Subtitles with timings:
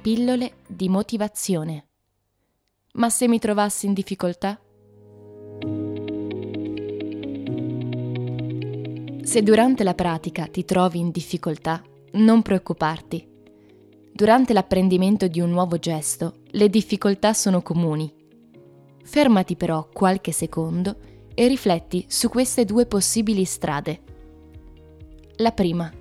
[0.00, 1.88] Pillole di motivazione.
[2.92, 4.58] Ma se mi trovassi in difficoltà?
[9.22, 13.28] Se durante la pratica ti trovi in difficoltà, non preoccuparti.
[14.12, 18.14] Durante l'apprendimento di un nuovo gesto, le difficoltà sono comuni.
[19.02, 20.96] Fermati però qualche secondo
[21.34, 24.00] e rifletti su queste due possibili strade.
[25.38, 25.92] La prima.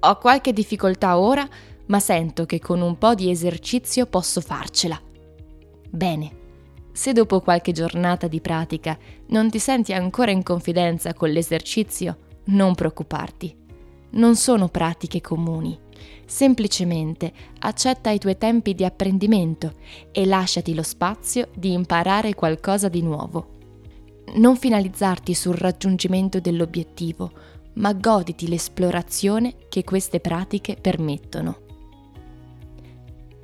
[0.00, 1.48] Ho qualche difficoltà ora,
[1.88, 5.00] ma sento che con un po' di esercizio posso farcela.
[5.90, 6.30] Bene,
[6.92, 12.74] se dopo qualche giornata di pratica non ti senti ancora in confidenza con l'esercizio, non
[12.74, 13.54] preoccuparti.
[14.10, 15.78] Non sono pratiche comuni.
[16.26, 19.74] Semplicemente accetta i tuoi tempi di apprendimento
[20.12, 23.56] e lasciati lo spazio di imparare qualcosa di nuovo.
[24.34, 27.32] Non finalizzarti sul raggiungimento dell'obiettivo,
[27.74, 31.66] ma goditi l'esplorazione che queste pratiche permettono.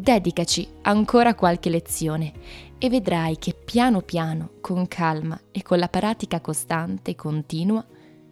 [0.00, 2.32] Dedicaci ancora qualche lezione
[2.78, 7.84] e vedrai che piano piano, con calma e con la pratica costante e continua,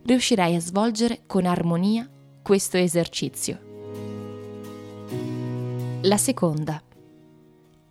[0.05, 2.09] riuscirai a svolgere con armonia
[2.41, 3.59] questo esercizio.
[6.03, 6.81] La seconda.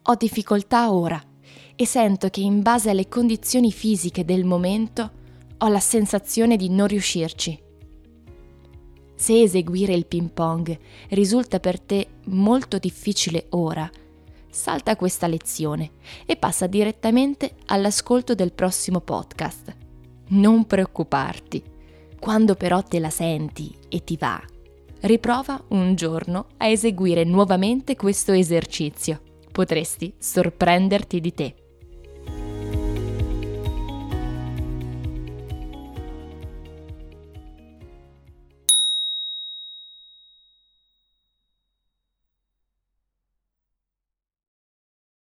[0.04, 1.22] Ho difficoltà ora
[1.76, 5.12] e sento che in base alle condizioni fisiche del momento
[5.58, 7.65] ho la sensazione di non riuscirci.
[9.16, 10.78] Se eseguire il ping pong
[11.10, 13.90] risulta per te molto difficile ora,
[14.50, 15.92] salta questa lezione
[16.26, 19.76] e passa direttamente all'ascolto del prossimo podcast.
[20.28, 21.64] Non preoccuparti.
[22.20, 24.42] Quando però te la senti e ti va,
[25.02, 29.22] riprova un giorno a eseguire nuovamente questo esercizio.
[29.52, 31.65] Potresti sorprenderti di te.